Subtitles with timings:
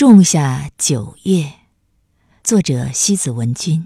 [0.00, 1.44] 仲夏九月，
[2.42, 3.84] 作者西子文君。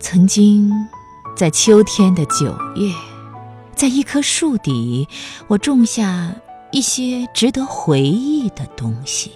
[0.00, 0.68] 曾经，
[1.36, 2.92] 在秋天的九月，
[3.76, 5.06] 在一棵树底，
[5.46, 6.34] 我种下
[6.72, 9.30] 一些值得回忆的东西。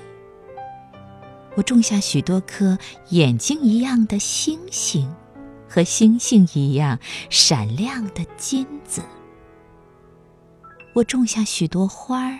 [1.59, 2.79] 我种下许多颗
[3.09, 5.13] 眼睛一样的星星，
[5.69, 6.97] 和星星一样
[7.31, 9.03] 闪亮的金子。
[10.93, 12.39] 我种下许多花儿，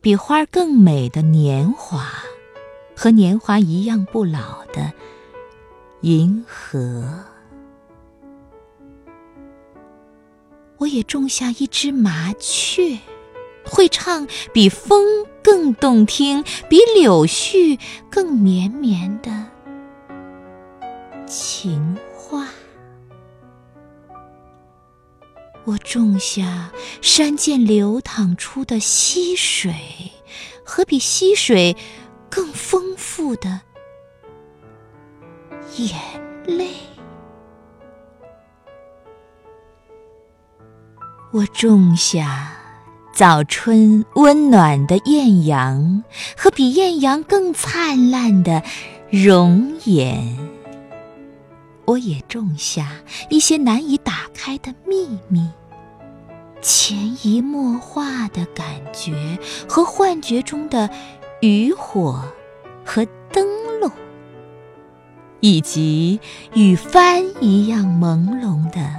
[0.00, 2.08] 比花儿更美的年华，
[2.96, 4.92] 和年华一样不老的
[6.00, 7.08] 银河。
[10.78, 12.98] 我也种下一只麻雀。
[13.66, 17.78] 会唱比风更动听、比柳絮
[18.10, 19.46] 更绵绵的
[21.26, 22.48] 情话。
[25.64, 26.70] 我种下
[27.02, 29.74] 山涧流淌出的溪水，
[30.64, 31.76] 和比溪水
[32.30, 33.60] 更丰富的
[35.76, 36.00] 眼
[36.46, 36.70] 泪。
[41.32, 42.53] 我种下。
[43.14, 46.02] 早春温暖的艳阳
[46.36, 48.64] 和比艳阳更灿烂的
[49.08, 50.36] 容颜，
[51.84, 52.88] 我也种下
[53.30, 55.48] 一些难以打开的秘密，
[56.60, 60.90] 潜移默化的感觉和幻觉中的
[61.40, 62.20] 渔火
[62.84, 63.46] 和灯
[63.80, 63.92] 笼，
[65.38, 66.18] 以及
[66.54, 68.93] 与帆一样朦胧的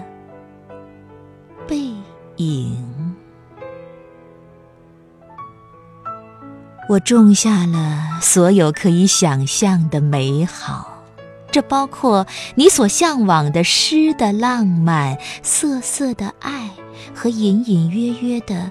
[6.87, 11.03] 我种下了所有可以想象的美好，
[11.51, 16.69] 这包括你所向往的诗的浪漫、瑟瑟的爱
[17.13, 18.69] 和隐隐约约的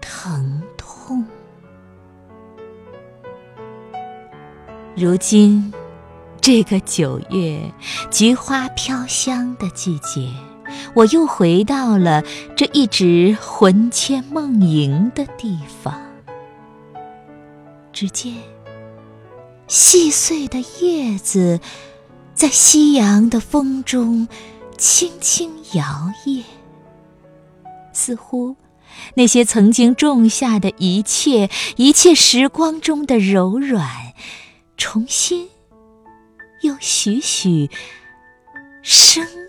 [0.00, 1.24] 疼痛。
[4.94, 5.72] 如今，
[6.38, 7.62] 这个九月
[8.10, 10.30] 菊花飘香的季节，
[10.92, 12.22] 我又回到了
[12.54, 16.09] 这一直魂牵梦萦的地方。
[18.00, 18.32] 只见
[19.68, 21.60] 细碎的叶子
[22.32, 24.26] 在夕阳的风中
[24.78, 25.84] 轻轻摇
[26.24, 26.42] 曳，
[27.92, 28.56] 似乎
[29.16, 34.14] 那些曾经种下的一切，一切时光中的柔软，
[34.78, 35.50] 重新
[36.62, 37.68] 又徐徐
[38.80, 39.39] 生。